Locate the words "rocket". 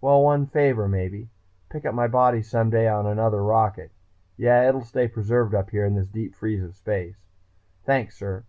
3.42-3.90